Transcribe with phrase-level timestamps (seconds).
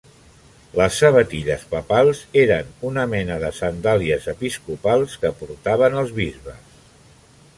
[0.77, 6.75] Les sabatilles papals eren una mena de sandàlies episcopals que portaven els bisbes.